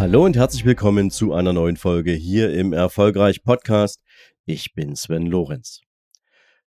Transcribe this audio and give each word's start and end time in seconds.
Hallo 0.00 0.24
und 0.24 0.34
herzlich 0.34 0.64
willkommen 0.64 1.10
zu 1.10 1.34
einer 1.34 1.52
neuen 1.52 1.76
Folge 1.76 2.12
hier 2.12 2.54
im 2.54 2.72
Erfolgreich 2.72 3.42
Podcast. 3.42 4.00
Ich 4.46 4.72
bin 4.72 4.96
Sven 4.96 5.26
Lorenz. 5.26 5.82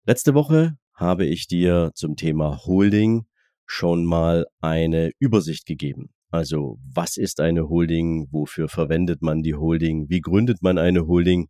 Letzte 0.04 0.34
Woche 0.34 0.76
habe 0.92 1.24
ich 1.24 1.46
dir 1.46 1.92
zum 1.94 2.16
Thema 2.16 2.64
Holding 2.66 3.26
schon 3.64 4.04
mal 4.04 4.46
eine 4.60 5.12
Übersicht 5.20 5.66
gegeben. 5.66 6.10
Also 6.32 6.80
was 6.82 7.16
ist 7.16 7.38
eine 7.38 7.68
Holding? 7.68 8.26
Wofür 8.32 8.68
verwendet 8.68 9.22
man 9.22 9.44
die 9.44 9.54
Holding? 9.54 10.08
Wie 10.08 10.20
gründet 10.20 10.60
man 10.60 10.76
eine 10.76 11.06
Holding? 11.06 11.46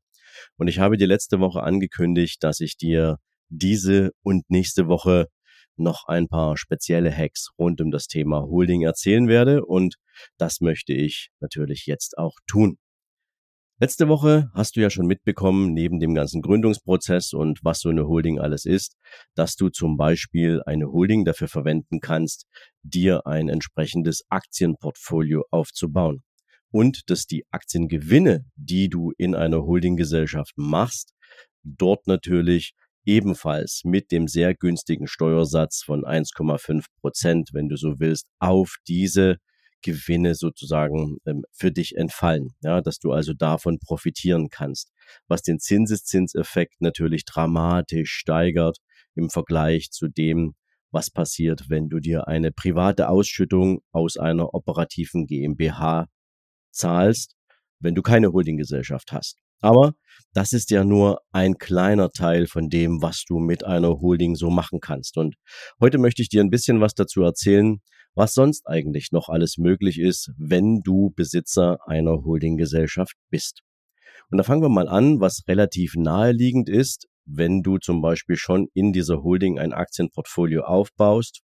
Und 0.58 0.68
ich 0.68 0.78
habe 0.78 0.98
dir 0.98 1.06
letzte 1.06 1.40
Woche 1.40 1.62
angekündigt, 1.62 2.44
dass 2.44 2.60
ich 2.60 2.76
dir 2.76 3.16
diese 3.48 4.10
und 4.22 4.44
nächste 4.50 4.88
Woche 4.88 5.28
noch 5.76 6.04
ein 6.06 6.28
paar 6.28 6.56
spezielle 6.56 7.16
Hacks 7.16 7.50
rund 7.58 7.80
um 7.80 7.90
das 7.90 8.06
Thema 8.06 8.42
Holding 8.42 8.82
erzählen 8.82 9.28
werde 9.28 9.64
und 9.64 9.96
das 10.38 10.60
möchte 10.60 10.92
ich 10.92 11.30
natürlich 11.40 11.86
jetzt 11.86 12.18
auch 12.18 12.34
tun. 12.46 12.78
Letzte 13.82 14.06
Woche 14.06 14.48
hast 14.54 14.76
du 14.76 14.80
ja 14.80 14.90
schon 14.90 15.08
mitbekommen, 15.08 15.72
neben 15.72 15.98
dem 15.98 16.14
ganzen 16.14 16.40
Gründungsprozess 16.40 17.32
und 17.32 17.58
was 17.64 17.80
so 17.80 17.88
eine 17.88 18.06
Holding 18.06 18.38
alles 18.38 18.64
ist, 18.64 18.94
dass 19.34 19.56
du 19.56 19.70
zum 19.70 19.96
Beispiel 19.96 20.62
eine 20.66 20.86
Holding 20.86 21.24
dafür 21.24 21.48
verwenden 21.48 21.98
kannst, 21.98 22.46
dir 22.84 23.26
ein 23.26 23.48
entsprechendes 23.48 24.22
Aktienportfolio 24.28 25.46
aufzubauen. 25.50 26.22
Und 26.70 27.10
dass 27.10 27.26
die 27.26 27.44
Aktiengewinne, 27.50 28.44
die 28.54 28.88
du 28.88 29.10
in 29.18 29.34
einer 29.34 29.62
Holdinggesellschaft 29.62 30.52
machst, 30.56 31.12
dort 31.64 32.06
natürlich 32.06 32.74
ebenfalls 33.04 33.82
mit 33.84 34.12
dem 34.12 34.28
sehr 34.28 34.54
günstigen 34.54 35.06
Steuersatz 35.06 35.82
von 35.82 36.04
1,5 36.04 36.84
Prozent, 37.00 37.50
wenn 37.52 37.68
du 37.68 37.76
so 37.76 37.98
willst, 37.98 38.26
auf 38.38 38.76
diese 38.86 39.38
Gewinne 39.82 40.34
sozusagen 40.34 41.18
ähm, 41.26 41.44
für 41.52 41.72
dich 41.72 41.96
entfallen, 41.96 42.54
ja, 42.62 42.80
dass 42.80 42.98
du 42.98 43.12
also 43.12 43.34
davon 43.34 43.78
profitieren 43.78 44.48
kannst, 44.48 44.92
was 45.28 45.42
den 45.42 45.58
Zinseszinseffekt 45.58 46.80
natürlich 46.80 47.24
dramatisch 47.24 48.12
steigert 48.12 48.78
im 49.14 49.28
Vergleich 49.28 49.90
zu 49.90 50.08
dem, 50.08 50.54
was 50.92 51.10
passiert, 51.10 51.68
wenn 51.68 51.88
du 51.88 51.98
dir 51.98 52.28
eine 52.28 52.52
private 52.52 53.08
Ausschüttung 53.08 53.80
aus 53.92 54.16
einer 54.16 54.54
operativen 54.54 55.26
GmbH 55.26 56.06
zahlst, 56.70 57.34
wenn 57.80 57.94
du 57.94 58.02
keine 58.02 58.32
Holdinggesellschaft 58.32 59.12
hast. 59.12 59.38
Aber 59.60 59.94
das 60.34 60.52
ist 60.52 60.70
ja 60.70 60.84
nur 60.84 61.20
ein 61.32 61.58
kleiner 61.58 62.10
Teil 62.10 62.46
von 62.46 62.68
dem, 62.68 63.02
was 63.02 63.24
du 63.26 63.38
mit 63.38 63.64
einer 63.64 64.00
Holding 64.00 64.34
so 64.34 64.50
machen 64.50 64.80
kannst. 64.80 65.16
Und 65.16 65.36
heute 65.80 65.98
möchte 65.98 66.22
ich 66.22 66.28
dir 66.28 66.42
ein 66.42 66.50
bisschen 66.50 66.80
was 66.80 66.94
dazu 66.94 67.22
erzählen, 67.22 67.80
was 68.14 68.34
sonst 68.34 68.66
eigentlich 68.66 69.12
noch 69.12 69.28
alles 69.28 69.58
möglich 69.58 69.98
ist, 69.98 70.30
wenn 70.38 70.80
du 70.82 71.12
Besitzer 71.14 71.78
einer 71.86 72.24
Holdinggesellschaft 72.24 73.14
bist. 73.30 73.62
Und 74.30 74.38
da 74.38 74.44
fangen 74.44 74.62
wir 74.62 74.68
mal 74.68 74.88
an, 74.88 75.20
was 75.20 75.42
relativ 75.46 75.94
naheliegend 75.96 76.68
ist, 76.68 77.08
wenn 77.24 77.62
du 77.62 77.78
zum 77.78 78.00
Beispiel 78.00 78.36
schon 78.36 78.68
in 78.74 78.92
dieser 78.92 79.22
Holding 79.22 79.58
ein 79.58 79.72
Aktienportfolio 79.72 80.62
aufbaust, 80.62 81.42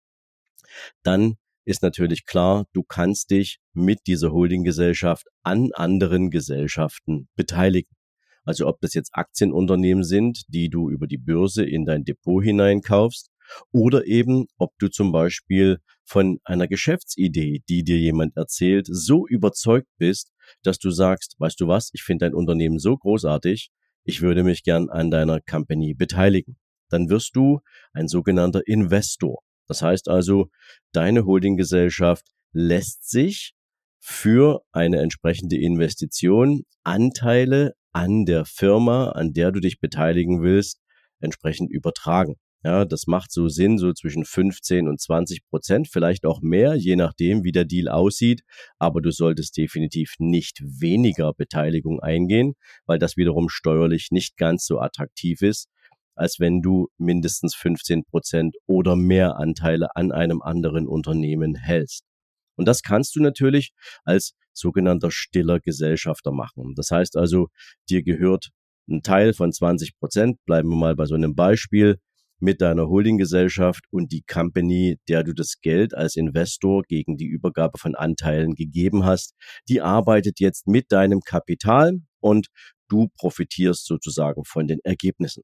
dann 1.03 1.35
ist 1.65 1.83
natürlich 1.83 2.25
klar, 2.25 2.65
du 2.73 2.83
kannst 2.83 3.29
dich 3.29 3.59
mit 3.73 3.99
dieser 4.07 4.31
Holdinggesellschaft 4.31 5.27
an 5.43 5.69
anderen 5.73 6.31
Gesellschaften 6.31 7.29
beteiligen. 7.35 7.95
Also 8.43 8.67
ob 8.67 8.81
das 8.81 8.93
jetzt 8.93 9.11
Aktienunternehmen 9.13 10.03
sind, 10.03 10.43
die 10.47 10.69
du 10.69 10.89
über 10.89 11.07
die 11.07 11.17
Börse 11.17 11.63
in 11.63 11.85
dein 11.85 12.03
Depot 12.03 12.43
hineinkaufst, 12.43 13.29
oder 13.71 14.05
eben 14.05 14.47
ob 14.57 14.71
du 14.79 14.87
zum 14.87 15.11
Beispiel 15.11 15.79
von 16.03 16.39
einer 16.43 16.67
Geschäftsidee, 16.67 17.61
die 17.67 17.83
dir 17.83 17.97
jemand 17.97 18.35
erzählt, 18.37 18.87
so 18.89 19.27
überzeugt 19.27 19.87
bist, 19.97 20.31
dass 20.63 20.79
du 20.79 20.89
sagst, 20.91 21.35
weißt 21.39 21.59
du 21.59 21.67
was, 21.67 21.89
ich 21.93 22.03
finde 22.03 22.25
dein 22.25 22.33
Unternehmen 22.33 22.79
so 22.79 22.97
großartig, 22.97 23.69
ich 24.03 24.21
würde 24.21 24.43
mich 24.43 24.63
gern 24.63 24.89
an 24.89 25.11
deiner 25.11 25.41
Company 25.41 25.93
beteiligen. 25.93 26.57
Dann 26.89 27.09
wirst 27.09 27.35
du 27.35 27.61
ein 27.93 28.07
sogenannter 28.07 28.61
Investor. 28.65 29.41
Das 29.67 29.81
heißt 29.81 30.09
also, 30.09 30.49
deine 30.91 31.25
Holdinggesellschaft 31.25 32.25
lässt 32.51 33.09
sich 33.09 33.53
für 33.99 34.63
eine 34.71 34.99
entsprechende 34.99 35.57
Investition 35.57 36.63
Anteile 36.83 37.75
an 37.91 38.25
der 38.25 38.45
Firma, 38.45 39.09
an 39.09 39.33
der 39.33 39.51
du 39.51 39.59
dich 39.59 39.79
beteiligen 39.79 40.41
willst, 40.41 40.79
entsprechend 41.19 41.71
übertragen. 41.71 42.35
Ja, 42.63 42.85
das 42.85 43.07
macht 43.07 43.31
so 43.31 43.49
Sinn, 43.49 43.79
so 43.79 43.91
zwischen 43.91 44.23
15 44.23 44.87
und 44.87 45.01
20 45.01 45.47
Prozent, 45.49 45.87
vielleicht 45.87 46.25
auch 46.25 46.41
mehr, 46.41 46.75
je 46.75 46.95
nachdem, 46.95 47.43
wie 47.43 47.51
der 47.51 47.65
Deal 47.65 47.87
aussieht. 47.87 48.43
Aber 48.77 49.01
du 49.01 49.11
solltest 49.11 49.57
definitiv 49.57 50.13
nicht 50.19 50.61
weniger 50.61 51.33
Beteiligung 51.33 51.99
eingehen, 51.99 52.53
weil 52.85 52.99
das 52.99 53.17
wiederum 53.17 53.49
steuerlich 53.49 54.09
nicht 54.11 54.37
ganz 54.37 54.67
so 54.67 54.79
attraktiv 54.79 55.41
ist, 55.41 55.69
als 56.15 56.39
wenn 56.39 56.61
du 56.61 56.89
mindestens 56.99 57.55
15 57.55 58.03
Prozent 58.05 58.55
oder 58.67 58.95
mehr 58.95 59.37
Anteile 59.37 59.95
an 59.95 60.11
einem 60.11 60.43
anderen 60.43 60.87
Unternehmen 60.87 61.55
hältst. 61.55 62.10
Und 62.55 62.67
das 62.67 62.81
kannst 62.81 63.15
du 63.15 63.21
natürlich 63.21 63.73
als 64.03 64.33
sogenannter 64.53 65.11
stiller 65.11 65.59
Gesellschafter 65.59 66.31
machen. 66.31 66.73
Das 66.75 66.91
heißt 66.91 67.17
also, 67.17 67.47
dir 67.89 68.03
gehört 68.03 68.49
ein 68.89 69.03
Teil 69.03 69.33
von 69.33 69.51
20 69.51 69.97
Prozent, 69.97 70.37
bleiben 70.45 70.69
wir 70.69 70.75
mal 70.75 70.95
bei 70.95 71.05
so 71.05 71.15
einem 71.15 71.35
Beispiel, 71.35 71.97
mit 72.41 72.59
deiner 72.59 72.87
Holdinggesellschaft 72.87 73.85
und 73.91 74.11
die 74.11 74.23
Company, 74.23 74.97
der 75.07 75.23
du 75.23 75.33
das 75.33 75.61
Geld 75.61 75.93
als 75.93 76.15
Investor 76.15 76.81
gegen 76.83 77.15
die 77.15 77.27
Übergabe 77.27 77.77
von 77.77 77.95
Anteilen 77.95 78.55
gegeben 78.55 79.05
hast, 79.05 79.35
die 79.69 79.81
arbeitet 79.81 80.39
jetzt 80.39 80.67
mit 80.67 80.91
deinem 80.91 81.21
Kapital 81.21 81.99
und 82.19 82.47
du 82.89 83.09
profitierst 83.15 83.85
sozusagen 83.85 84.43
von 84.43 84.67
den 84.67 84.79
Ergebnissen. 84.83 85.43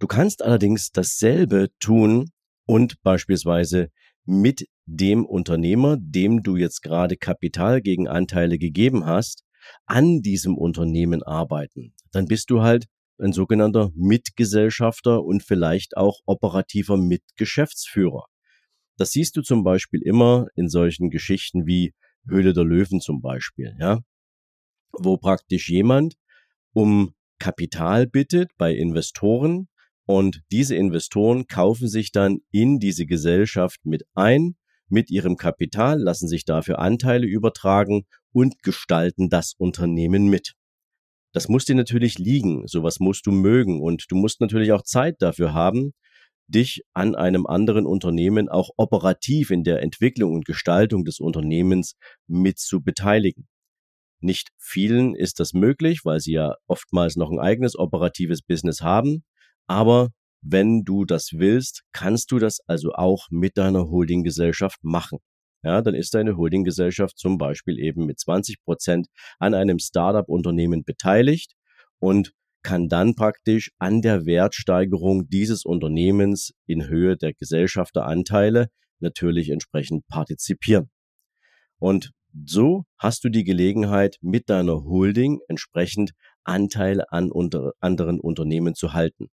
Du 0.00 0.08
kannst 0.08 0.42
allerdings 0.42 0.90
dasselbe 0.90 1.68
tun 1.80 2.30
und 2.66 3.00
beispielsweise 3.02 3.88
mit 4.28 4.68
dem 4.84 5.24
Unternehmer, 5.24 5.96
dem 5.98 6.42
du 6.42 6.56
jetzt 6.56 6.82
gerade 6.82 7.16
Kapital 7.16 7.80
gegen 7.80 8.08
Anteile 8.08 8.58
gegeben 8.58 9.06
hast, 9.06 9.42
an 9.86 10.20
diesem 10.20 10.58
Unternehmen 10.58 11.22
arbeiten. 11.22 11.94
Dann 12.12 12.26
bist 12.26 12.50
du 12.50 12.60
halt 12.60 12.86
ein 13.18 13.32
sogenannter 13.32 13.90
Mitgesellschafter 13.94 15.24
und 15.24 15.42
vielleicht 15.42 15.96
auch 15.96 16.20
operativer 16.26 16.98
Mitgeschäftsführer. 16.98 18.26
Das 18.98 19.12
siehst 19.12 19.34
du 19.36 19.42
zum 19.42 19.64
Beispiel 19.64 20.02
immer 20.02 20.48
in 20.54 20.68
solchen 20.68 21.08
Geschichten 21.08 21.66
wie 21.66 21.94
Höhle 22.28 22.52
der 22.52 22.64
Löwen 22.64 23.00
zum 23.00 23.22
Beispiel, 23.22 23.74
ja, 23.80 24.00
wo 24.92 25.16
praktisch 25.16 25.70
jemand 25.70 26.16
um 26.74 27.14
Kapital 27.38 28.06
bittet 28.06 28.50
bei 28.58 28.74
Investoren 28.74 29.68
und 30.08 30.40
diese 30.50 30.74
Investoren 30.74 31.46
kaufen 31.48 31.86
sich 31.86 32.12
dann 32.12 32.38
in 32.50 32.78
diese 32.78 33.04
Gesellschaft 33.04 33.84
mit 33.84 34.04
ein, 34.14 34.56
mit 34.88 35.10
ihrem 35.10 35.36
Kapital, 35.36 36.00
lassen 36.00 36.28
sich 36.28 36.46
dafür 36.46 36.78
Anteile 36.78 37.26
übertragen 37.26 38.06
und 38.32 38.62
gestalten 38.62 39.28
das 39.28 39.52
Unternehmen 39.58 40.28
mit. 40.28 40.54
Das 41.34 41.50
muss 41.50 41.66
dir 41.66 41.74
natürlich 41.74 42.18
liegen, 42.18 42.66
sowas 42.66 43.00
musst 43.00 43.26
du 43.26 43.32
mögen 43.32 43.82
und 43.82 44.06
du 44.08 44.16
musst 44.16 44.40
natürlich 44.40 44.72
auch 44.72 44.82
Zeit 44.82 45.16
dafür 45.18 45.52
haben, 45.52 45.92
dich 46.46 46.80
an 46.94 47.14
einem 47.14 47.46
anderen 47.46 47.84
Unternehmen 47.84 48.48
auch 48.48 48.70
operativ 48.78 49.50
in 49.50 49.62
der 49.62 49.82
Entwicklung 49.82 50.32
und 50.32 50.46
Gestaltung 50.46 51.04
des 51.04 51.20
Unternehmens 51.20 51.96
mit 52.26 52.58
zu 52.58 52.82
beteiligen. 52.82 53.46
Nicht 54.20 54.48
vielen 54.56 55.14
ist 55.14 55.38
das 55.38 55.52
möglich, 55.52 56.06
weil 56.06 56.20
sie 56.20 56.32
ja 56.32 56.54
oftmals 56.66 57.16
noch 57.16 57.30
ein 57.30 57.38
eigenes 57.38 57.78
operatives 57.78 58.40
Business 58.40 58.80
haben, 58.80 59.22
aber 59.68 60.08
wenn 60.42 60.84
du 60.84 61.04
das 61.04 61.30
willst, 61.34 61.82
kannst 61.92 62.32
du 62.32 62.38
das 62.38 62.60
also 62.66 62.92
auch 62.92 63.28
mit 63.30 63.56
deiner 63.58 63.88
Holdinggesellschaft 63.88 64.82
machen 64.82 65.18
ja, 65.64 65.82
dann 65.82 65.94
ist 65.94 66.14
deine 66.14 66.36
Holdinggesellschaft 66.36 67.18
zum 67.18 67.36
Beispiel 67.36 67.78
eben 67.78 68.06
mit 68.06 68.18
20 68.20 68.62
Prozent 68.62 69.08
an 69.38 69.54
einem 69.54 69.78
Startup-Unternehmen 69.78 70.84
beteiligt 70.84 71.54
und 71.98 72.32
kann 72.62 72.88
dann 72.88 73.14
praktisch 73.14 73.72
an 73.78 74.02
der 74.02 74.24
Wertsteigerung 74.26 75.28
dieses 75.28 75.64
Unternehmens 75.64 76.52
in 76.66 76.86
Höhe 76.86 77.16
der 77.16 77.32
Gesellschafteranteile 77.34 78.68
natürlich 79.00 79.50
entsprechend 79.50 80.06
partizipieren. 80.08 80.90
Und 81.78 82.12
So 82.46 82.84
hast 82.98 83.24
du 83.24 83.30
die 83.30 83.44
Gelegenheit, 83.44 84.18
mit 84.20 84.50
deiner 84.50 84.84
Holding 84.84 85.40
entsprechend 85.48 86.12
Anteile 86.44 87.10
an 87.10 87.32
unter 87.32 87.72
anderen 87.80 88.20
Unternehmen 88.20 88.74
zu 88.74 88.92
halten. 88.92 89.28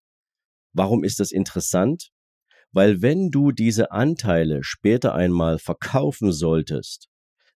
Warum 0.74 1.04
ist 1.04 1.20
das 1.20 1.32
interessant? 1.32 2.12
Weil 2.72 3.02
wenn 3.02 3.32
du 3.32 3.52
diese 3.52 3.92
Anteile 3.92 4.64
später 4.64 5.14
einmal 5.14 5.60
verkaufen 5.60 6.32
solltest, 6.32 7.10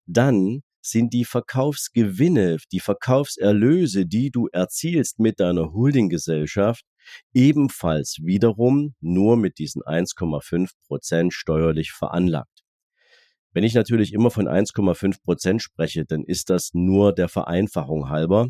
dann 0.06 0.62
sind 0.82 1.12
die 1.14 1.24
Verkaufsgewinne, 1.24 2.58
die 2.70 2.80
Verkaufserlöse, 2.80 4.06
die 4.06 4.30
du 4.30 4.48
erzielst 4.48 5.18
mit 5.18 5.40
deiner 5.40 5.72
Holdinggesellschaft, 5.72 6.84
ebenfalls 7.32 8.18
wiederum 8.22 8.94
nur 9.00 9.36
mit 9.36 9.58
diesen 9.58 9.82
1,5 9.82 10.70
Prozent 10.86 11.32
steuerlich 11.32 11.92
veranlagt. 11.92 12.64
Wenn 13.52 13.64
ich 13.64 13.74
natürlich 13.74 14.12
immer 14.12 14.30
von 14.30 14.46
1,5 14.46 15.22
Prozent 15.22 15.62
spreche, 15.62 16.04
dann 16.04 16.24
ist 16.24 16.50
das 16.50 16.70
nur 16.74 17.14
der 17.14 17.28
Vereinfachung 17.28 18.10
halber, 18.10 18.48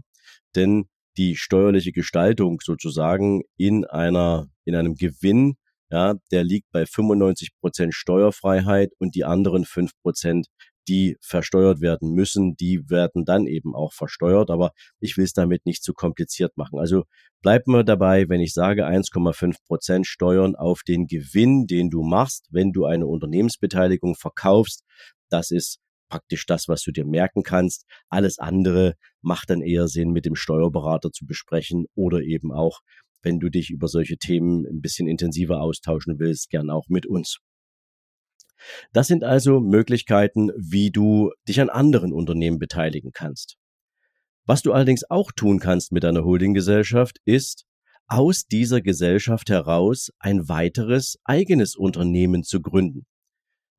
denn 0.57 0.89
die 1.17 1.37
steuerliche 1.37 1.93
Gestaltung 1.93 2.61
sozusagen 2.63 3.43
in 3.57 3.85
einer, 3.85 4.49
in 4.65 4.75
einem 4.75 4.95
Gewinn, 4.95 5.57
ja, 5.91 6.15
der 6.33 6.45
liegt 6.45 6.71
bei 6.73 6.87
95 6.87 7.51
Prozent 7.61 7.95
Steuerfreiheit 7.95 8.93
und 8.99 9.15
die 9.15 9.25
anderen 9.25 9.65
5 9.65 9.93
Prozent 10.03 10.47
die 10.89 11.17
versteuert 11.21 11.81
werden 11.81 12.13
müssen, 12.13 12.57
die 12.57 12.89
werden 12.91 13.25
dann 13.25 13.47
eben 13.47 13.75
auch 13.75 13.93
versteuert. 13.93 14.51
Aber 14.51 14.73
ich 15.01 15.17
will 15.17 15.25
es 15.25 15.33
damit 15.33 15.67
nicht 15.67 15.83
zu 15.83 15.95
kompliziert 15.95 16.57
machen. 16.57 16.79
Also 16.79 17.05
bleiben 17.43 17.73
wir 17.73 17.85
dabei, 17.85 18.29
wenn 18.29 18.41
ich 18.41 18.53
sage 18.53 18.87
1,5 18.87 19.57
Prozent 19.67 20.07
Steuern 20.07 20.55
auf 20.55 20.83
den 20.83 21.07
Gewinn, 21.07 21.67
den 21.67 21.91
du 21.91 22.03
machst, 22.03 22.47
wenn 22.51 22.73
du 22.73 22.85
eine 22.85 23.07
Unternehmensbeteiligung 23.07 24.15
verkaufst. 24.15 24.83
Das 25.31 25.51
ist 25.51 25.79
praktisch 26.09 26.47
das, 26.47 26.69
was 26.69 26.83
du 26.83 26.93
dir 26.93 27.05
merken 27.05 27.43
kannst. 27.43 27.85
Alles 28.09 28.39
andere 28.39 28.95
macht 29.23 29.51
dann 29.51 29.63
eher 29.63 29.89
Sinn, 29.89 30.11
mit 30.11 30.25
dem 30.27 30.35
Steuerberater 30.35 31.11
zu 31.11 31.27
besprechen 31.27 31.87
oder 31.95 32.21
eben 32.21 32.53
auch, 32.53 32.81
wenn 33.23 33.41
du 33.41 33.49
dich 33.49 33.71
über 33.71 33.89
solche 33.89 34.17
Themen 34.17 34.67
ein 34.67 34.81
bisschen 34.81 35.09
intensiver 35.09 35.61
austauschen 35.61 36.19
willst, 36.19 36.51
gern 36.51 36.71
auch 36.71 36.89
mit 36.89 37.07
uns. 37.07 37.39
Das 38.93 39.07
sind 39.07 39.25
also 39.25 39.61
Möglichkeiten, 39.61 40.51
wie 40.57 40.91
du 40.91 41.33
dich 41.49 41.61
an 41.61 41.71
anderen 41.71 42.13
Unternehmen 42.13 42.59
beteiligen 42.59 43.11
kannst. 43.13 43.57
Was 44.47 44.63
du 44.63 44.73
allerdings 44.73 45.09
auch 45.11 45.33
tun 45.33 45.59
kannst 45.59 45.93
mit 45.93 46.05
deiner 46.05 46.25
Holdinggesellschaft, 46.25 47.19
ist, 47.25 47.65
aus 48.07 48.45
dieser 48.45 48.83
Gesellschaft 48.83 49.49
heraus 49.49 50.11
ein 50.19 50.49
weiteres 50.49 51.19
eigenes 51.25 51.75
Unternehmen 51.75 52.43
zu 52.43 52.61
gründen. 52.61 53.07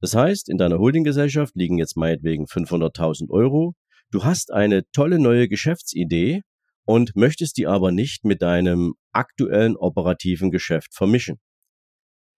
Das 0.05 0.13
heißt, 0.13 0.49
in 0.49 0.59
deiner 0.59 0.77
Holdinggesellschaft 0.77 1.55
liegen 1.55 1.79
jetzt 1.79 1.97
meinetwegen 1.97 2.45
500.000 2.45 3.31
Euro. 3.31 3.73
Du 4.11 4.23
hast 4.23 4.53
eine 4.53 4.83
tolle 4.91 5.17
neue 5.17 5.47
Geschäftsidee 5.47 6.43
und 6.85 7.15
möchtest 7.15 7.57
die 7.57 7.65
aber 7.65 7.91
nicht 7.91 8.23
mit 8.23 8.43
deinem 8.43 8.93
aktuellen 9.13 9.75
operativen 9.75 10.51
Geschäft 10.51 10.93
vermischen. 10.93 11.37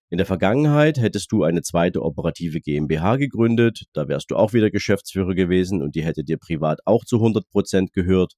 In 0.08 0.16
der 0.16 0.24
Vergangenheit 0.24 0.96
hättest 0.96 1.30
du 1.30 1.42
eine 1.42 1.60
zweite 1.60 2.00
operative 2.00 2.62
GmbH 2.62 3.16
gegründet, 3.16 3.82
da 3.92 4.08
wärst 4.08 4.30
du 4.30 4.36
auch 4.36 4.54
wieder 4.54 4.70
Geschäftsführer 4.70 5.34
gewesen 5.34 5.82
und 5.82 5.94
die 5.94 6.06
hätte 6.06 6.24
dir 6.24 6.38
privat 6.38 6.78
auch 6.86 7.04
zu 7.04 7.16
100 7.16 7.50
Prozent 7.50 7.92
gehört. 7.92 8.32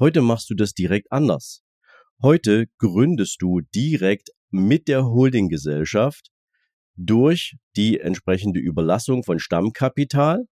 Heute 0.00 0.22
machst 0.22 0.50
du 0.50 0.54
das 0.54 0.72
direkt 0.72 1.12
anders. 1.12 1.62
Heute 2.20 2.66
gründest 2.78 3.40
du 3.40 3.60
direkt 3.72 4.30
mit 4.50 4.88
der 4.88 5.04
Holdinggesellschaft 5.04 6.32
durch 6.96 7.56
die 7.76 8.00
entsprechende 8.00 8.60
Überlassung 8.60 9.22
von 9.22 9.38
Stammkapital 9.38 10.44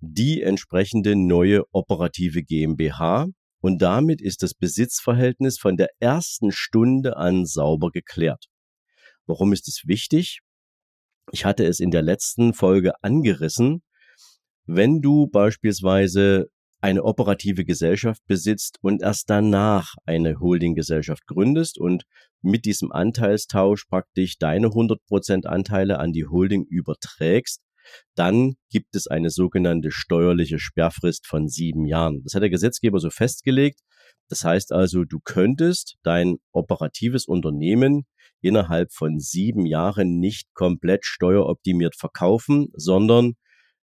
die 0.00 0.42
entsprechende 0.42 1.16
neue 1.16 1.62
operative 1.72 2.42
GmbH 2.42 3.26
und 3.60 3.80
damit 3.80 4.20
ist 4.20 4.42
das 4.42 4.54
Besitzverhältnis 4.54 5.58
von 5.58 5.76
der 5.76 5.88
ersten 5.98 6.52
Stunde 6.52 7.16
an 7.16 7.46
sauber 7.46 7.90
geklärt. 7.90 8.46
Warum 9.26 9.52
ist 9.52 9.68
es 9.68 9.82
wichtig? 9.86 10.40
Ich 11.32 11.44
hatte 11.44 11.64
es 11.64 11.80
in 11.80 11.90
der 11.90 12.02
letzten 12.02 12.52
Folge 12.54 12.92
angerissen. 13.02 13.82
Wenn 14.66 15.00
du 15.00 15.26
beispielsweise 15.26 16.48
eine 16.80 17.04
operative 17.04 17.64
Gesellschaft 17.64 18.22
besitzt 18.26 18.78
und 18.82 19.02
erst 19.02 19.30
danach 19.30 19.94
eine 20.04 20.38
Holdinggesellschaft 20.40 21.26
gründest 21.26 21.78
und 21.78 22.04
mit 22.42 22.64
diesem 22.64 22.92
Anteilstausch 22.92 23.86
praktisch 23.86 24.38
deine 24.38 24.68
100% 24.68 25.46
Anteile 25.46 25.98
an 25.98 26.12
die 26.12 26.26
Holding 26.26 26.64
überträgst, 26.64 27.60
dann 28.14 28.54
gibt 28.70 28.94
es 28.94 29.06
eine 29.06 29.30
sogenannte 29.30 29.90
steuerliche 29.90 30.58
Sperrfrist 30.58 31.26
von 31.26 31.48
sieben 31.48 31.86
Jahren. 31.86 32.22
Das 32.24 32.34
hat 32.34 32.42
der 32.42 32.50
Gesetzgeber 32.50 32.98
so 32.98 33.10
festgelegt. 33.10 33.80
Das 34.28 34.44
heißt 34.44 34.72
also, 34.72 35.04
du 35.04 35.20
könntest 35.22 35.96
dein 36.02 36.36
operatives 36.52 37.26
Unternehmen 37.26 38.06
innerhalb 38.40 38.92
von 38.92 39.18
sieben 39.18 39.66
Jahren 39.66 40.18
nicht 40.18 40.52
komplett 40.54 41.04
steueroptimiert 41.04 41.96
verkaufen, 41.96 42.68
sondern 42.74 43.34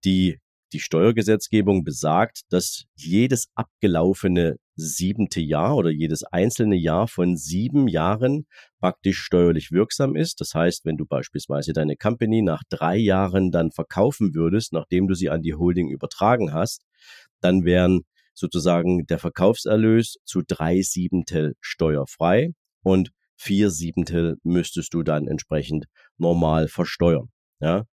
die, 0.05 0.39
die 0.73 0.81
Steuergesetzgebung 0.81 1.85
besagt, 1.85 2.43
dass 2.51 2.85
jedes 2.97 3.49
abgelaufene 3.55 4.57
siebente 4.77 5.41
Jahr 5.41 5.77
oder 5.77 5.91
jedes 5.91 6.25
einzelne 6.25 6.77
Jahr 6.77 7.07
von 7.07 7.37
sieben 7.37 7.87
Jahren 7.89 8.47
praktisch 8.81 9.21
steuerlich 9.21 9.73
wirksam 9.73 10.17
ist. 10.17 10.41
Das 10.41 10.55
heißt, 10.55 10.85
wenn 10.85 10.97
du 10.97 11.05
beispielsweise 11.07 11.73
deine 11.73 11.97
Company 11.97 12.43
nach 12.43 12.63
drei 12.69 12.97
Jahren 12.97 13.51
dann 13.51 13.73
verkaufen 13.73 14.35
würdest, 14.35 14.73
nachdem 14.73 15.07
du 15.07 15.15
sie 15.15 15.31
an 15.31 15.43
die 15.43 15.55
Holding 15.55 15.91
übertragen 15.91 16.53
hast, 16.53 16.83
dann 17.41 17.65
wären 17.65 18.03
sozusagen 18.35 19.07
der 19.07 19.19
Verkaufserlös 19.19 20.17
zu 20.25 20.43
drei 20.47 20.81
Siebentel 20.83 21.55
steuerfrei 21.61 22.53
und 22.83 23.11
vier 23.37 23.71
Siebentel 23.71 24.37
müsstest 24.43 24.95
du 24.95 25.03
dann 25.03 25.27
entsprechend 25.27 25.87
normal 26.17 26.69
versteuern. 26.69 27.31
Ja? 27.61 27.85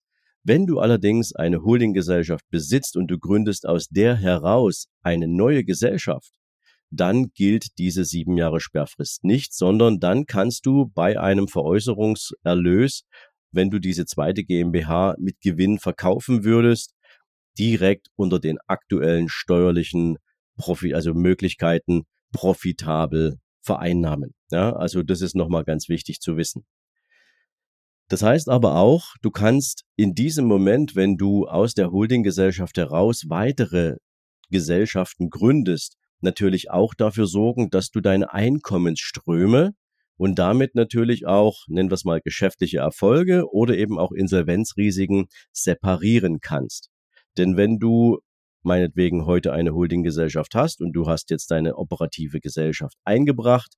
Wenn 0.48 0.66
du 0.66 0.80
allerdings 0.80 1.36
eine 1.36 1.62
Holdinggesellschaft 1.62 2.46
besitzt 2.50 2.96
und 2.96 3.12
du 3.12 3.20
gründest 3.20 3.68
aus 3.68 3.90
der 3.90 4.16
heraus 4.16 4.88
eine 5.02 5.28
neue 5.28 5.66
Gesellschaft, 5.66 6.32
dann 6.90 7.32
gilt 7.34 7.78
diese 7.78 8.06
sieben 8.06 8.38
Jahre 8.38 8.62
Sperrfrist 8.62 9.26
nicht, 9.26 9.54
sondern 9.54 10.00
dann 10.00 10.26
kannst 10.26 10.66
du 10.66 10.90
bei 10.96 11.20
einem 11.20 11.50
Veräußerungserlös, 11.50 13.04
wenn 13.52 13.70
du 13.70 13.80
diese 13.80 14.06
zweite 14.06 14.46
GmbH 14.46 15.16
mit 15.20 15.42
Gewinn 15.42 15.80
verkaufen 15.80 16.46
würdest, 16.46 16.94
direkt 17.60 18.08
unter 18.16 18.40
den 18.40 18.58
aktuellen 18.68 19.28
steuerlichen 19.28 20.16
Profi 20.56 20.94
also 20.94 21.14
Möglichkeiten 21.14 22.04
profitabel 22.32 23.36
vereinnahmen. 23.62 24.34
Ja, 24.50 24.72
also 24.72 25.04
das 25.04 25.20
ist 25.20 25.36
nochmal 25.36 25.66
ganz 25.66 25.90
wichtig 25.90 26.22
zu 26.22 26.38
wissen. 26.38 26.64
Das 28.10 28.24
heißt 28.24 28.50
aber 28.50 28.78
auch, 28.78 29.16
du 29.22 29.32
kannst 29.32 29.84
in 29.98 30.16
diesem 30.16 30.46
Moment, 30.46 30.96
wenn 30.96 31.18
du 31.18 31.46
aus 31.48 31.74
der 31.74 31.92
Holdinggesellschaft 31.92 32.78
heraus 32.78 33.26
weitere 33.28 33.98
Gesellschaften 34.50 35.30
gründest, 35.30 35.98
natürlich 36.22 36.72
auch 36.72 36.94
dafür 36.94 37.28
sorgen, 37.28 37.70
dass 37.70 37.90
du 37.90 38.00
deine 38.00 38.34
Einkommensströme 38.34 39.74
und 40.16 40.40
damit 40.40 40.74
natürlich 40.74 41.28
auch, 41.28 41.66
nennen 41.68 41.90
wir 41.90 41.96
es 41.96 42.06
mal, 42.06 42.22
geschäftliche 42.22 42.80
Erfolge 42.80 43.52
oder 43.52 43.78
eben 43.78 44.00
auch 44.00 44.12
Insolvenzrisiken 44.12 45.28
separieren 45.52 46.40
kannst. 46.42 46.90
Denn 47.38 47.58
wenn 47.58 47.78
du 47.78 48.20
meinetwegen 48.64 49.26
heute 49.26 49.54
eine 49.54 49.74
Holdinggesellschaft 49.74 50.56
hast 50.56 50.82
und 50.82 50.94
du 50.94 51.08
hast 51.08 51.30
jetzt 51.30 51.52
deine 51.52 51.76
operative 51.76 52.40
Gesellschaft 52.40 52.98
eingebracht 53.04 53.76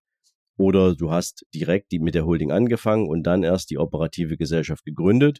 oder 0.59 0.93
du 0.93 1.09
hast 1.09 1.45
direkt 1.55 1.93
die 1.93 1.99
mit 1.99 2.15
der 2.15 2.25
Holding 2.25 2.51
angefangen 2.51 3.07
und 3.07 3.23
dann 3.23 3.43
erst 3.43 3.69
die 3.69 3.77
operative 3.77 4.35
Gesellschaft 4.35 4.83
gegründet 4.83 5.39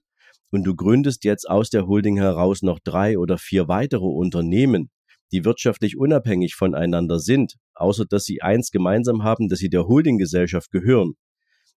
und 0.50 0.64
du 0.64 0.76
gründest 0.76 1.26
jetzt 1.26 1.48
aus 1.50 1.70
der 1.70 1.88
Holding 1.88 2.16
heraus 2.16 2.62
noch 2.62 2.80
drei 2.80 3.20
oder 3.20 3.38
vier 3.38 3.68
weitere 3.68 4.06
Unternehmen, 4.06 4.90
die 5.34 5.44
wirtschaftlich 5.44 5.98
unabhängig 5.98 6.56
voneinander 6.56 7.20
sind, 7.20 7.56
außer 7.76 8.06
dass 8.06 8.24
sie 8.24 8.42
eins 8.42 8.72
gemeinsam 8.72 9.24
haben, 9.24 9.50
dass 9.50 9.60
sie 9.60 9.70
der 9.70 9.88
Holdinggesellschaft 9.88 10.72
gehören, 10.72 11.16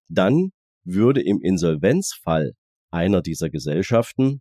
dann 0.09 0.53
würde 0.85 1.21
im 1.21 1.41
Insolvenzfall 1.41 2.53
einer 2.93 3.23
dieser 3.23 3.51
Gesellschaften 3.51 4.41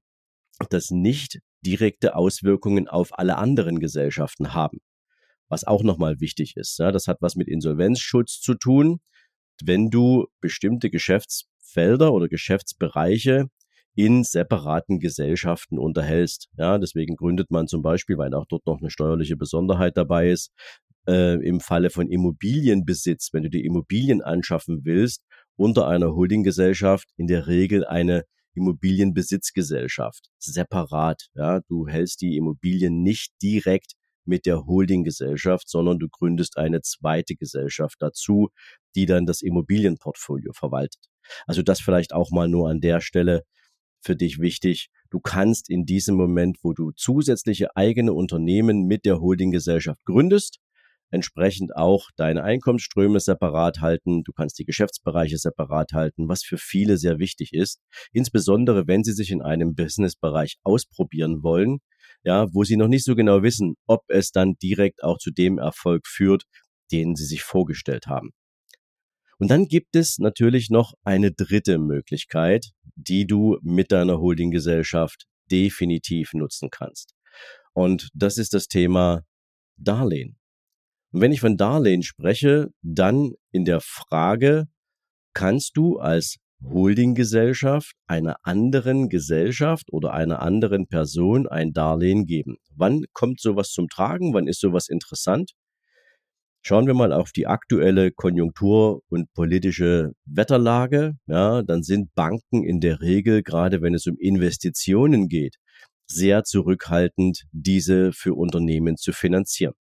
das 0.69 0.91
nicht 0.91 1.39
direkte 1.65 2.15
Auswirkungen 2.15 2.87
auf 2.87 3.17
alle 3.17 3.37
anderen 3.37 3.79
Gesellschaften 3.79 4.53
haben. 4.53 4.77
Was 5.51 5.65
auch 5.65 5.83
nochmal 5.83 6.21
wichtig 6.21 6.55
ist. 6.55 6.79
Ja, 6.79 6.93
das 6.93 7.07
hat 7.07 7.17
was 7.19 7.35
mit 7.35 7.49
Insolvenzschutz 7.49 8.39
zu 8.39 8.53
tun. 8.55 9.01
Wenn 9.61 9.89
du 9.89 10.27
bestimmte 10.39 10.89
Geschäftsfelder 10.89 12.13
oder 12.13 12.29
Geschäftsbereiche 12.29 13.49
in 13.93 14.23
separaten 14.23 15.01
Gesellschaften 15.01 15.77
unterhältst. 15.77 16.47
Ja, 16.57 16.77
deswegen 16.77 17.17
gründet 17.17 17.51
man 17.51 17.67
zum 17.67 17.81
Beispiel, 17.81 18.17
weil 18.17 18.33
auch 18.33 18.45
dort 18.47 18.65
noch 18.65 18.79
eine 18.79 18.89
steuerliche 18.89 19.35
Besonderheit 19.35 19.97
dabei 19.97 20.29
ist, 20.29 20.53
äh, 21.05 21.35
im 21.45 21.59
Falle 21.59 21.89
von 21.89 22.09
Immobilienbesitz, 22.09 23.33
wenn 23.33 23.43
du 23.43 23.49
die 23.49 23.65
Immobilien 23.65 24.21
anschaffen 24.21 24.85
willst, 24.85 25.21
unter 25.57 25.85
einer 25.85 26.15
Holdinggesellschaft 26.15 27.09
in 27.17 27.27
der 27.27 27.47
Regel 27.47 27.85
eine 27.85 28.23
Immobilienbesitzgesellschaft 28.55 30.29
separat. 30.39 31.27
Ja, 31.35 31.59
du 31.67 31.89
hältst 31.89 32.21
die 32.21 32.37
Immobilien 32.37 33.03
nicht 33.03 33.33
direkt 33.41 33.95
mit 34.25 34.45
der 34.45 34.65
Holdinggesellschaft, 34.65 35.69
sondern 35.69 35.99
du 35.99 36.07
gründest 36.09 36.57
eine 36.57 36.81
zweite 36.81 37.35
Gesellschaft 37.35 37.95
dazu, 37.99 38.49
die 38.95 39.05
dann 39.05 39.25
das 39.25 39.41
Immobilienportfolio 39.41 40.53
verwaltet. 40.53 41.01
Also 41.45 41.61
das 41.61 41.81
vielleicht 41.81 42.13
auch 42.13 42.31
mal 42.31 42.47
nur 42.47 42.69
an 42.69 42.81
der 42.81 43.01
Stelle 43.01 43.43
für 44.01 44.15
dich 44.15 44.39
wichtig. 44.39 44.89
Du 45.09 45.19
kannst 45.19 45.69
in 45.69 45.85
diesem 45.85 46.15
Moment, 46.15 46.57
wo 46.63 46.73
du 46.73 46.91
zusätzliche 46.91 47.75
eigene 47.75 48.13
Unternehmen 48.13 48.87
mit 48.87 49.05
der 49.05 49.19
Holdinggesellschaft 49.19 50.03
gründest, 50.05 50.59
entsprechend 51.11 51.75
auch 51.75 52.09
deine 52.15 52.43
Einkommensströme 52.43 53.19
separat 53.19 53.81
halten. 53.81 54.23
Du 54.23 54.31
kannst 54.31 54.57
die 54.59 54.65
Geschäftsbereiche 54.65 55.37
separat 55.37 55.91
halten, 55.93 56.27
was 56.27 56.43
für 56.43 56.57
viele 56.57 56.97
sehr 56.97 57.19
wichtig 57.19 57.53
ist. 57.53 57.81
Insbesondere, 58.13 58.87
wenn 58.87 59.03
sie 59.03 59.13
sich 59.13 59.29
in 59.29 59.41
einem 59.41 59.75
Businessbereich 59.75 60.57
ausprobieren 60.63 61.43
wollen, 61.43 61.79
ja, 62.23 62.47
wo 62.53 62.63
sie 62.63 62.77
noch 62.77 62.87
nicht 62.87 63.05
so 63.05 63.15
genau 63.15 63.43
wissen, 63.43 63.75
ob 63.87 64.01
es 64.07 64.31
dann 64.31 64.55
direkt 64.61 65.03
auch 65.03 65.17
zu 65.17 65.31
dem 65.31 65.57
Erfolg 65.57 66.07
führt, 66.07 66.43
den 66.91 67.15
sie 67.15 67.25
sich 67.25 67.43
vorgestellt 67.43 68.07
haben. 68.07 68.31
Und 69.37 69.49
dann 69.49 69.65
gibt 69.65 69.95
es 69.95 70.19
natürlich 70.19 70.69
noch 70.69 70.93
eine 71.03 71.31
dritte 71.31 71.79
Möglichkeit, 71.79 72.67
die 72.95 73.25
du 73.25 73.57
mit 73.63 73.91
deiner 73.91 74.19
Holdinggesellschaft 74.19 75.25
definitiv 75.49 76.33
nutzen 76.33 76.69
kannst. 76.69 77.15
Und 77.73 78.09
das 78.13 78.37
ist 78.37 78.53
das 78.53 78.67
Thema 78.67 79.23
Darlehen. 79.77 80.37
Und 81.11 81.21
wenn 81.21 81.31
ich 81.31 81.41
von 81.41 81.57
Darlehen 81.57 82.03
spreche, 82.03 82.69
dann 82.81 83.31
in 83.51 83.65
der 83.65 83.81
Frage, 83.81 84.67
kannst 85.33 85.75
du 85.75 85.97
als 85.97 86.37
Holdinggesellschaft 86.63 87.93
einer 88.07 88.37
anderen 88.43 89.09
Gesellschaft 89.09 89.91
oder 89.91 90.13
einer 90.13 90.41
anderen 90.41 90.87
Person 90.87 91.47
ein 91.47 91.73
Darlehen 91.73 92.25
geben? 92.25 92.57
Wann 92.75 93.05
kommt 93.13 93.39
sowas 93.39 93.69
zum 93.69 93.87
Tragen? 93.89 94.33
Wann 94.33 94.47
ist 94.47 94.59
sowas 94.61 94.87
interessant? 94.87 95.51
Schauen 96.63 96.85
wir 96.85 96.93
mal 96.93 97.11
auf 97.11 97.31
die 97.31 97.47
aktuelle 97.47 98.11
Konjunktur 98.11 99.01
und 99.09 99.33
politische 99.33 100.11
Wetterlage. 100.25 101.13
Ja, 101.25 101.63
dann 101.63 101.81
sind 101.81 102.13
Banken 102.13 102.63
in 102.63 102.79
der 102.79 103.01
Regel, 103.01 103.41
gerade 103.41 103.81
wenn 103.81 103.95
es 103.95 104.05
um 104.05 104.15
Investitionen 104.19 105.27
geht, 105.27 105.55
sehr 106.05 106.43
zurückhaltend, 106.43 107.45
diese 107.51 108.11
für 108.13 108.35
Unternehmen 108.35 108.97
zu 108.97 109.11
finanzieren. 109.11 109.73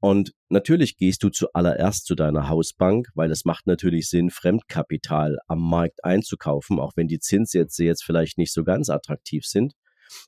Und 0.00 0.32
natürlich 0.50 0.96
gehst 0.96 1.22
du 1.22 1.30
zuallererst 1.30 2.04
zu 2.04 2.14
deiner 2.14 2.48
Hausbank, 2.48 3.08
weil 3.14 3.30
es 3.30 3.44
macht 3.44 3.66
natürlich 3.66 4.08
Sinn, 4.08 4.30
Fremdkapital 4.30 5.38
am 5.46 5.60
Markt 5.60 6.04
einzukaufen, 6.04 6.78
auch 6.78 6.92
wenn 6.96 7.08
die 7.08 7.18
Zinssätze 7.18 7.84
jetzt 7.84 8.04
vielleicht 8.04 8.38
nicht 8.38 8.52
so 8.52 8.62
ganz 8.62 8.90
attraktiv 8.90 9.44
sind. 9.46 9.72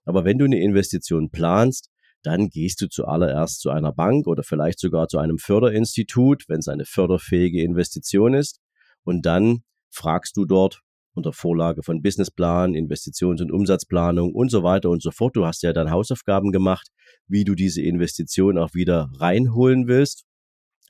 Aber 0.04 0.25
wenn 0.25 0.38
du 0.38 0.46
eine 0.46 0.60
Investition 0.60 1.30
planst, 1.30 1.90
dann 2.22 2.48
gehst 2.48 2.80
du 2.80 2.88
zuallererst 2.88 3.60
zu 3.60 3.70
einer 3.70 3.92
Bank 3.92 4.26
oder 4.26 4.42
vielleicht 4.42 4.80
sogar 4.80 5.06
zu 5.08 5.18
einem 5.18 5.38
Förderinstitut, 5.38 6.44
wenn 6.48 6.58
es 6.58 6.68
eine 6.68 6.84
förderfähige 6.84 7.62
Investition 7.62 8.34
ist. 8.34 8.60
Und 9.04 9.25
dann 9.25 9.60
fragst 9.90 10.37
du 10.37 10.44
dort 10.44 10.80
unter 11.14 11.32
Vorlage 11.32 11.82
von 11.82 12.02
Businessplan, 12.02 12.75
Investitions- 12.75 13.42
und 13.42 13.52
Umsatzplanung 13.52 14.34
und 14.34 14.50
so 14.50 14.62
weiter 14.62 14.90
und 14.90 15.02
so 15.02 15.10
fort. 15.10 15.37
Du 15.37 15.46
hast 15.46 15.62
ja 15.62 15.72
dann 15.72 15.90
Hausaufgaben 15.90 16.52
gemacht, 16.52 16.88
wie 17.28 17.44
du 17.44 17.54
diese 17.54 17.82
Investition 17.82 18.58
auch 18.58 18.75
wieder 18.75 19.11
reinholen 19.18 19.87
willst. 19.87 20.25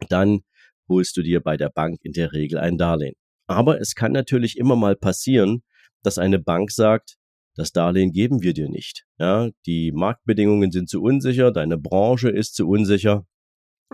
Dann 0.09 0.41
holst 0.89 1.17
du 1.17 1.23
dir 1.23 1.41
bei 1.41 1.57
der 1.57 1.71
Bank 1.71 2.01
in 2.03 2.13
der 2.13 2.33
Regel 2.33 2.59
ein 2.59 2.79
Darlehen. 2.79 3.15
Aber 3.47 3.81
es 3.81 3.95
kann 3.95 4.13
natürlich 4.13 4.57
immer 4.57 4.77
mal 4.77 4.97
passieren, 4.97 5.63
dass 6.03 6.19
eine 6.19 6.39
Bank 6.39 6.71
sagt, 6.71 7.17
das 7.57 7.73
Darlehen 7.73 8.13
geben 8.13 8.43
wir 8.43 8.55
dir 8.55 8.69
nicht. 8.69 9.05
Ja, 9.19 9.51
die 9.67 9.91
Marktbedingungen 9.93 10.71
sind 10.71 10.89
zu 10.89 11.03
unsicher, 11.03 11.51
deine 11.51 11.77
Branche 11.77 12.29
ist 12.29 12.55
zu 12.55 12.69
unsicher 12.69 13.27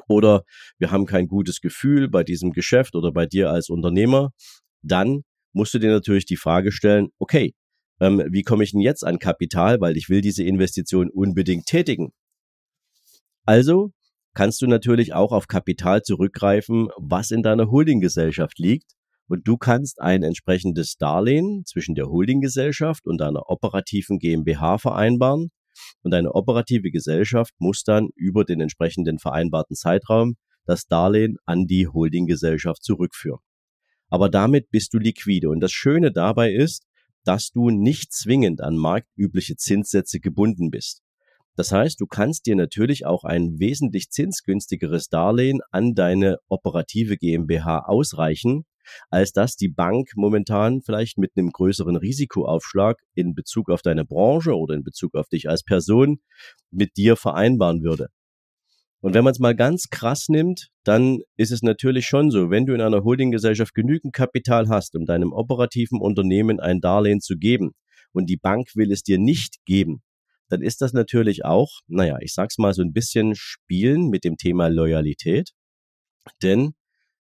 oder 0.08 0.44
wir 0.78 0.90
haben 0.90 1.06
kein 1.06 1.28
gutes 1.28 1.60
Gefühl 1.60 2.08
bei 2.08 2.24
diesem 2.24 2.52
Geschäft 2.52 2.94
oder 2.94 3.12
bei 3.12 3.26
dir 3.26 3.50
als 3.50 3.70
Unternehmer. 3.70 4.32
Dann 4.82 5.22
musst 5.52 5.72
du 5.72 5.78
dir 5.78 5.90
natürlich 5.90 6.26
die 6.26 6.36
Frage 6.36 6.72
stellen, 6.72 7.08
okay, 7.18 7.54
ähm, 8.00 8.22
wie 8.30 8.42
komme 8.42 8.64
ich 8.64 8.72
denn 8.72 8.80
jetzt 8.80 9.04
an 9.04 9.18
Kapital, 9.18 9.80
weil 9.80 9.96
ich 9.96 10.08
will 10.08 10.20
diese 10.20 10.42
Investition 10.42 11.08
unbedingt 11.08 11.66
tätigen. 11.66 12.12
Also 13.44 13.92
kannst 14.34 14.62
du 14.62 14.66
natürlich 14.66 15.12
auch 15.12 15.32
auf 15.32 15.46
Kapital 15.46 16.02
zurückgreifen, 16.02 16.88
was 16.96 17.30
in 17.30 17.42
deiner 17.42 17.70
Holdinggesellschaft 17.70 18.58
liegt 18.58 18.94
und 19.26 19.48
du 19.48 19.56
kannst 19.56 20.00
ein 20.00 20.22
entsprechendes 20.22 20.96
Darlehen 20.96 21.64
zwischen 21.64 21.94
der 21.94 22.06
Holdinggesellschaft 22.06 23.06
und 23.06 23.18
deiner 23.18 23.48
operativen 23.48 24.18
GmbH 24.18 24.78
vereinbaren. 24.78 25.50
Und 26.02 26.12
deine 26.12 26.34
operative 26.34 26.90
Gesellschaft 26.90 27.52
muss 27.58 27.82
dann 27.82 28.10
über 28.14 28.44
den 28.44 28.60
entsprechenden 28.60 29.18
vereinbarten 29.18 29.74
Zeitraum 29.74 30.36
das 30.66 30.86
Darlehen 30.86 31.36
an 31.46 31.66
die 31.66 31.88
Holdinggesellschaft 31.88 32.84
zurückführen. 32.84 33.40
Aber 34.08 34.28
damit 34.28 34.70
bist 34.70 34.94
du 34.94 34.98
liquide. 34.98 35.48
Und 35.48 35.60
das 35.60 35.72
Schöne 35.72 36.12
dabei 36.12 36.52
ist, 36.52 36.84
dass 37.24 37.50
du 37.50 37.70
nicht 37.70 38.12
zwingend 38.12 38.60
an 38.60 38.76
marktübliche 38.76 39.56
Zinssätze 39.56 40.20
gebunden 40.20 40.70
bist. 40.70 41.03
Das 41.56 41.70
heißt, 41.70 42.00
du 42.00 42.06
kannst 42.06 42.46
dir 42.46 42.56
natürlich 42.56 43.06
auch 43.06 43.24
ein 43.24 43.60
wesentlich 43.60 44.10
zinsgünstigeres 44.10 45.08
Darlehen 45.08 45.60
an 45.70 45.94
deine 45.94 46.38
operative 46.48 47.16
GmbH 47.16 47.84
ausreichen, 47.86 48.64
als 49.08 49.32
dass 49.32 49.56
die 49.56 49.68
Bank 49.68 50.10
momentan 50.16 50.82
vielleicht 50.82 51.16
mit 51.16 51.32
einem 51.36 51.50
größeren 51.50 51.96
Risikoaufschlag 51.96 53.00
in 53.14 53.34
Bezug 53.34 53.70
auf 53.70 53.82
deine 53.82 54.04
Branche 54.04 54.56
oder 54.56 54.74
in 54.74 54.82
Bezug 54.82 55.14
auf 55.14 55.28
dich 55.28 55.48
als 55.48 55.62
Person 55.62 56.18
mit 56.70 56.96
dir 56.96 57.16
vereinbaren 57.16 57.82
würde. 57.82 58.08
Und 59.00 59.14
wenn 59.14 59.22
man 59.22 59.32
es 59.32 59.38
mal 59.38 59.54
ganz 59.54 59.90
krass 59.90 60.28
nimmt, 60.28 60.70
dann 60.82 61.18
ist 61.36 61.52
es 61.52 61.62
natürlich 61.62 62.06
schon 62.06 62.30
so, 62.30 62.50
wenn 62.50 62.64
du 62.64 62.72
in 62.72 62.80
einer 62.80 63.04
Holdinggesellschaft 63.04 63.74
genügend 63.74 64.14
Kapital 64.14 64.68
hast, 64.68 64.96
um 64.96 65.04
deinem 65.04 65.32
operativen 65.32 66.00
Unternehmen 66.00 66.58
ein 66.58 66.80
Darlehen 66.80 67.20
zu 67.20 67.36
geben 67.36 67.72
und 68.12 68.30
die 68.30 68.38
Bank 68.38 68.74
will 68.74 68.90
es 68.90 69.02
dir 69.02 69.18
nicht 69.18 69.56
geben, 69.66 70.02
dann 70.48 70.62
ist 70.62 70.80
das 70.80 70.92
natürlich 70.92 71.44
auch, 71.44 71.80
naja, 71.86 72.18
ich 72.20 72.34
sag's 72.34 72.58
mal 72.58 72.74
so 72.74 72.82
ein 72.82 72.92
bisschen 72.92 73.34
spielen 73.34 74.08
mit 74.08 74.24
dem 74.24 74.36
Thema 74.36 74.68
Loyalität. 74.68 75.50
Denn 76.42 76.74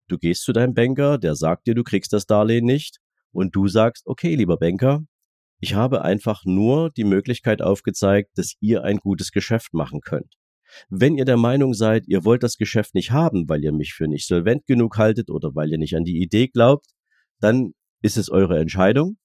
Du 0.09 0.19
gehst 0.19 0.45
zu 0.45 0.53
deinem 0.53 0.75
Banker, 0.75 1.19
der 1.19 1.35
sagt 1.35 1.67
dir, 1.67 1.75
du 1.75 1.83
kriegst 1.83 2.13
das 2.13 2.27
Darlehen 2.27 2.65
nicht 2.65 2.99
und 3.33 3.57
du 3.57 3.67
sagst, 3.67 4.07
okay, 4.07 4.37
lieber 4.37 4.57
Banker, 4.57 5.05
ich 5.59 5.75
habe 5.75 6.03
einfach 6.03 6.45
nur 6.45 6.91
die 6.91 7.05
Möglichkeit 7.05 7.61
aufgezeigt, 7.61 8.31
dass 8.37 8.55
ihr 8.61 8.85
ein 8.85 8.99
gutes 8.99 9.33
Geschäft 9.33 9.75
machen 9.75 10.01
könnt. 10.01 10.35
Wenn 10.89 11.17
ihr 11.17 11.25
der 11.25 11.37
Meinung 11.37 11.75
seid, 11.75 12.07
ihr 12.07 12.25
wollt 12.25 12.43
das 12.43 12.57
Geschäft 12.57 12.95
nicht 12.95 13.11
haben, 13.11 13.49
weil 13.49 13.65
ihr 13.65 13.73
mich 13.73 13.95
für 13.95 14.07
nicht 14.07 14.27
solvent 14.27 14.67
genug 14.67 14.99
haltet 14.99 15.31
oder 15.31 15.55
weil 15.55 15.73
ihr 15.73 15.79
nicht 15.79 15.97
an 15.97 16.05
die 16.05 16.21
Idee 16.23 16.49
glaubt, 16.49 16.87
dann 17.41 17.73
ist 18.03 18.17
es 18.17 18.29
eure 18.29 18.59
Entscheidung. 18.59 19.17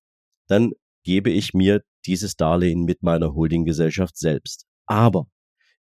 Dann 0.47 0.71
gebe 1.03 1.29
ich 1.29 1.53
mir 1.53 1.81
dieses 2.05 2.35
Darlehen 2.35 2.83
mit 2.83 3.03
meiner 3.03 3.33
Holdinggesellschaft 3.33 4.17
selbst. 4.17 4.65
Aber 4.85 5.27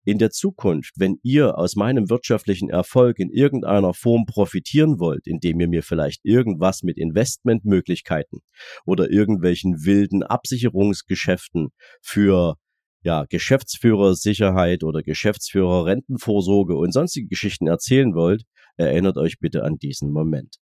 in 0.03 0.17
der 0.17 0.31
Zukunft, 0.31 0.93
wenn 0.97 1.19
ihr 1.21 1.57
aus 1.57 1.75
meinem 1.75 2.09
wirtschaftlichen 2.09 2.69
Erfolg 2.69 3.19
in 3.19 3.29
irgendeiner 3.29 3.93
Form 3.93 4.25
profitieren 4.25 4.99
wollt, 4.99 5.27
indem 5.27 5.59
ihr 5.59 5.67
mir 5.67 5.83
vielleicht 5.83 6.25
irgendwas 6.25 6.81
mit 6.81 6.97
Investmentmöglichkeiten 6.97 8.39
oder 8.85 9.11
irgendwelchen 9.11 9.85
wilden 9.85 10.23
Absicherungsgeschäften 10.23 11.69
für 12.01 12.55
ja, 13.03 13.25
Geschäftsführersicherheit 13.29 14.83
oder 14.83 15.03
Geschäftsführer-Rentenvorsorge 15.03 16.75
und 16.75 16.93
sonstige 16.93 17.27
Geschichten 17.27 17.67
erzählen 17.67 18.13
wollt, 18.15 18.43
erinnert 18.77 19.17
euch 19.17 19.39
bitte 19.39 19.63
an 19.63 19.77
diesen 19.77 20.11
Moment. 20.11 20.57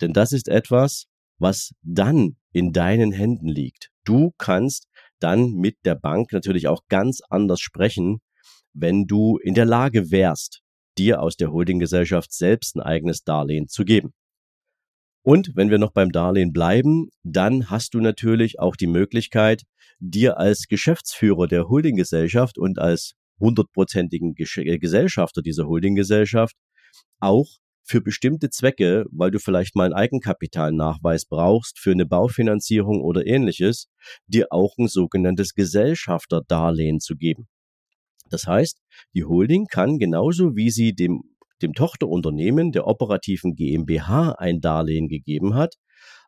Denn 0.00 0.12
das 0.12 0.32
ist 0.32 0.48
etwas, 0.48 1.06
was 1.38 1.72
dann 1.82 2.36
in 2.54 2.72
deinen 2.72 3.12
Händen 3.12 3.48
liegt. 3.48 3.90
Du 4.04 4.32
kannst 4.38 4.86
dann 5.18 5.52
mit 5.52 5.76
der 5.84 5.94
Bank 5.94 6.32
natürlich 6.32 6.68
auch 6.68 6.82
ganz 6.88 7.20
anders 7.28 7.60
sprechen, 7.60 8.20
wenn 8.72 9.06
du 9.06 9.38
in 9.38 9.54
der 9.54 9.66
Lage 9.66 10.10
wärst, 10.10 10.62
dir 10.96 11.20
aus 11.20 11.36
der 11.36 11.50
Holdinggesellschaft 11.50 12.32
selbst 12.32 12.76
ein 12.76 12.80
eigenes 12.80 13.24
Darlehen 13.24 13.68
zu 13.68 13.84
geben. 13.84 14.12
Und 15.22 15.52
wenn 15.54 15.70
wir 15.70 15.78
noch 15.78 15.92
beim 15.92 16.12
Darlehen 16.12 16.52
bleiben, 16.52 17.08
dann 17.22 17.70
hast 17.70 17.94
du 17.94 18.00
natürlich 18.00 18.60
auch 18.60 18.76
die 18.76 18.86
Möglichkeit, 18.86 19.62
dir 19.98 20.38
als 20.38 20.66
Geschäftsführer 20.68 21.48
der 21.48 21.68
Holdinggesellschaft 21.68 22.58
und 22.58 22.78
als 22.78 23.14
hundertprozentigen 23.40 24.34
äh, 24.36 24.78
Gesellschafter 24.78 25.42
dieser 25.42 25.66
Holdinggesellschaft 25.66 26.54
auch 27.20 27.48
für 27.84 28.00
bestimmte 28.00 28.50
Zwecke, 28.50 29.04
weil 29.10 29.30
du 29.30 29.38
vielleicht 29.38 29.76
mal 29.76 29.84
einen 29.84 29.94
Eigenkapitalnachweis 29.94 31.26
brauchst 31.26 31.78
für 31.78 31.92
eine 31.92 32.06
Baufinanzierung 32.06 33.02
oder 33.02 33.26
ähnliches, 33.26 33.88
dir 34.26 34.46
auch 34.50 34.76
ein 34.78 34.88
sogenanntes 34.88 35.54
Gesellschafterdarlehen 35.54 37.00
zu 37.00 37.14
geben. 37.16 37.46
Das 38.30 38.46
heißt, 38.46 38.80
die 39.14 39.24
Holding 39.24 39.66
kann 39.66 39.98
genauso 39.98 40.56
wie 40.56 40.70
sie 40.70 40.94
dem, 40.94 41.22
dem 41.60 41.74
Tochterunternehmen 41.74 42.72
der 42.72 42.86
operativen 42.86 43.54
GmbH 43.54 44.32
ein 44.32 44.60
Darlehen 44.60 45.08
gegeben 45.08 45.54
hat, 45.54 45.74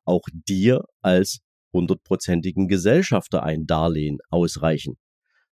auch 0.05 0.23
dir 0.33 0.85
als 1.01 1.41
hundertprozentigen 1.73 2.69
Gesellschafter 2.69 3.43
ein 3.43 3.67
Darlehen 3.67 4.19
ausreichen. 4.31 4.97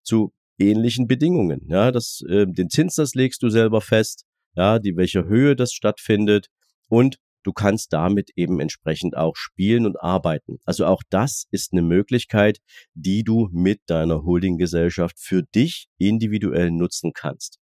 Zu 0.02 0.32
ähnlichen 0.58 1.06
Bedingungen. 1.06 1.66
Ja, 1.68 1.92
das, 1.92 2.22
äh, 2.28 2.46
den 2.46 2.70
Zins, 2.70 2.94
das 2.94 3.14
legst 3.14 3.42
du 3.42 3.50
selber 3.50 3.80
fest, 3.80 4.24
ja, 4.54 4.78
die 4.78 4.96
welcher 4.96 5.24
Höhe 5.24 5.56
das 5.56 5.72
stattfindet 5.72 6.48
und 6.88 7.18
du 7.42 7.52
kannst 7.52 7.92
damit 7.92 8.30
eben 8.36 8.60
entsprechend 8.60 9.16
auch 9.16 9.36
spielen 9.36 9.86
und 9.86 10.00
arbeiten. 10.00 10.58
Also 10.64 10.86
auch 10.86 11.02
das 11.10 11.46
ist 11.50 11.72
eine 11.72 11.82
Möglichkeit, 11.82 12.58
die 12.94 13.24
du 13.24 13.48
mit 13.52 13.80
deiner 13.86 14.22
Holdinggesellschaft 14.22 15.18
für 15.18 15.42
dich 15.42 15.86
individuell 15.98 16.70
nutzen 16.70 17.12
kannst. 17.14 17.58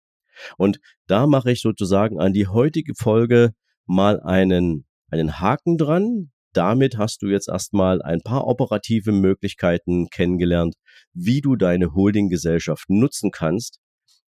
Und 0.56 0.80
da 1.06 1.26
mache 1.26 1.52
ich 1.52 1.60
sozusagen 1.60 2.20
an 2.20 2.32
die 2.32 2.46
heutige 2.46 2.94
Folge 2.94 3.52
mal 3.86 4.20
einen, 4.20 4.86
einen 5.10 5.40
Haken 5.40 5.78
dran. 5.78 6.30
Damit 6.52 6.96
hast 6.96 7.22
du 7.22 7.28
jetzt 7.28 7.48
erstmal 7.48 8.02
ein 8.02 8.20
paar 8.20 8.46
operative 8.46 9.12
Möglichkeiten 9.12 10.08
kennengelernt, 10.10 10.74
wie 11.12 11.40
du 11.40 11.56
deine 11.56 11.92
Holdinggesellschaft 11.94 12.88
nutzen 12.88 13.30
kannst. 13.30 13.80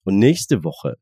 Und 0.05 0.19
nächste 0.19 0.64
Woche 0.64 0.97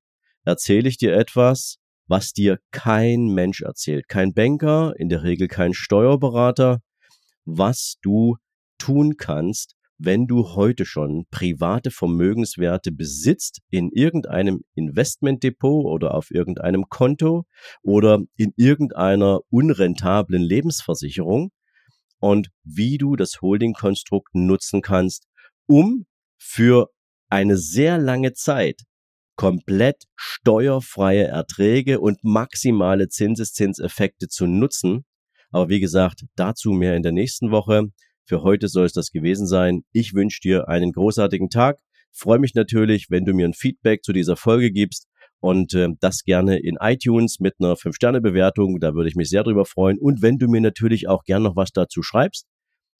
erzähle 0.45 0.88
ich 0.88 0.99
dir 0.99 1.14
etwas, 1.16 1.78
was 2.07 2.33
dir 2.33 2.59
kein 2.71 3.26
Mensch 3.26 3.62
erzählt. 3.62 4.09
Kein 4.09 4.33
Banker, 4.33 4.95
in 4.99 5.09
der 5.09 5.23
Regel 5.23 5.49
kein 5.49 5.75
Steuerberater, 5.75 6.80
was 7.45 7.97
du 8.02 8.37
tun 8.78 9.16
kannst, 9.16 9.75
wenn 9.99 10.26
du 10.26 10.54
heute 10.54 10.87
schon 10.87 11.26
private 11.30 11.90
Vermögenswerte 11.90 12.92
besitzt 12.92 13.61
in 13.71 13.90
irgendeinem 13.90 14.62
Investmentdepot 14.75 15.85
oder 15.85 16.14
auf 16.14 16.30
irgendeinem 16.30 16.88
Konto 16.88 17.45
oder 17.83 18.21
in 18.37 18.52
irgendeiner 18.57 19.40
unrentablen 19.50 20.42
Lebensversicherung 20.42 21.50
und 22.21 22.50
wie 22.62 22.97
du 22.99 23.16
das 23.16 23.40
Holding-Konstrukt 23.42 24.35
nutzen 24.35 24.83
kannst, 24.83 25.26
um 25.66 26.07
für 26.38 26.90
eine 27.28 27.57
sehr 27.57 27.99
lange 27.99 28.33
Zeit 28.33 28.83
komplett 29.38 30.02
steuerfreie 30.16 31.28
Erträge 31.28 32.00
und 32.00 32.25
maximale 32.25 33.09
Zinseszinseffekte 33.09 34.26
zu 34.26 34.49
nutzen. 34.49 35.04
Aber 35.52 35.68
wie 35.68 35.78
gesagt, 35.78 36.25
dazu 36.35 36.73
mehr 36.73 36.97
in 36.97 37.04
der 37.04 37.12
nächsten 37.12 37.52
Woche. 37.52 37.85
Für 38.26 38.42
heute 38.42 38.66
soll 38.66 38.85
es 38.87 38.92
das 38.92 39.12
gewesen 39.12 39.47
sein. 39.47 39.83
Ich 39.92 40.12
wünsche 40.12 40.40
dir 40.40 40.68
einen 40.68 40.90
großartigen 40.90 41.50
Tag. 41.50 41.78
Freue 42.12 42.40
mich 42.40 42.54
natürlich, 42.54 43.11
wenn 43.11 43.25
du 43.25 43.33
mir 43.33 43.47
ein 43.47 43.54
Feedback 43.54 44.02
zu 44.02 44.12
dieser 44.12 44.37
Folge 44.37 44.73
gibst 44.73 45.07
und 45.38 45.73
äh, 45.73 45.88
das 46.00 46.25
gerne 46.25 46.59
in 46.59 46.76
iTunes 46.80 47.38
mit 47.38 47.54
einer 47.61 47.76
5-Sterne-Bewertung. 47.76 48.80
Da 48.80 48.95
würde 48.95 49.09
ich 49.09 49.14
mich 49.14 49.28
sehr 49.28 49.45
drüber 49.45 49.64
freuen. 49.64 49.99
Und 50.00 50.21
wenn 50.21 50.38
du 50.38 50.49
mir 50.49 50.61
natürlich 50.61 51.07
auch 51.07 51.23
gern 51.23 51.45
noch 51.45 51.54
was 51.54 51.71
dazu 51.71 52.02
schreibst. 52.02 52.49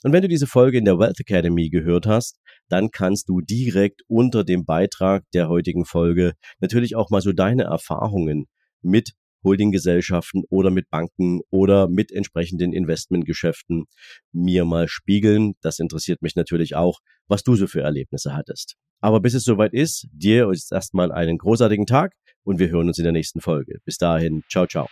Und 0.05 0.13
wenn 0.13 0.23
du 0.23 0.29
diese 0.29 0.47
Folge 0.47 0.79
in 0.79 0.85
der 0.85 1.01
Wealth 1.01 1.19
Academy 1.19 1.69
gehört 1.69 2.07
hast, 2.07 2.39
dann 2.69 2.91
kannst 2.91 3.29
du 3.29 3.41
direkt 3.41 4.03
unter 4.09 4.45
dem 4.45 4.65
Beitrag 4.65 5.25
der 5.35 5.49
heutigen 5.49 5.85
Folge 5.85 6.33
natürlich 6.61 6.97
auch 6.97 7.11
mal 7.11 7.21
so 7.21 7.33
deine 7.33 7.65
Erfahrungen 7.65 8.47
mit 8.83 9.13
Holdinggesellschaften 9.45 10.43
oder 10.51 10.71
mit 10.71 10.91
Banken 10.91 11.41
oder 11.51 11.89
mit 11.89 12.13
entsprechenden 12.13 12.73
Investmentgeschäften 12.73 13.85
mir 14.33 14.65
mal 14.65 14.89
spiegeln. 14.89 15.55
Das 15.63 15.79
interessiert 15.79 16.23
mich 16.23 16.35
natürlich 16.35 16.75
auch, 16.75 16.99
was 17.29 17.43
du 17.43 17.55
so 17.55 17.67
für 17.67 17.83
Erlebnisse 17.83 18.35
hattest. 18.35 18.75
Aber 19.01 19.21
bis 19.21 19.35
es 19.35 19.45
soweit 19.45 19.73
ist, 19.73 20.09
dir 20.13 20.51
ist 20.51 20.73
erstmal 20.73 21.13
einen 21.13 21.39
großartigen 21.39 21.87
Tag 21.87 22.15
und 22.43 22.59
wir 22.59 22.69
hören 22.69 22.89
uns 22.89 22.99
in 22.99 23.05
der 23.05 23.13
nächsten 23.13 23.41
Folge. 23.41 23.79
Bis 23.85 23.97
dahin, 23.97 24.43
ciao, 24.51 24.67
ciao. 24.67 24.89